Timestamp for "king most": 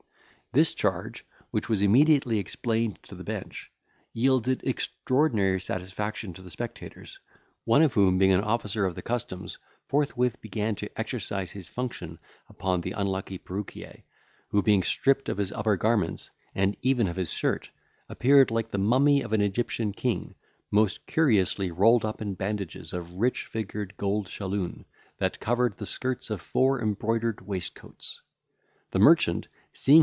19.93-21.05